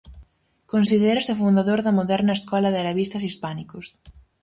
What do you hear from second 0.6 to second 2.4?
Considérase o fundador da moderna